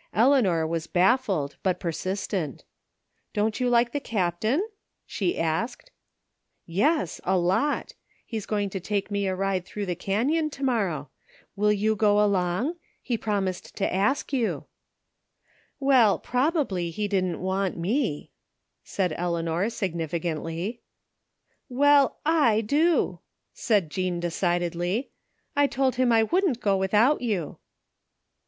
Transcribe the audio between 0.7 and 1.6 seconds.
baffled,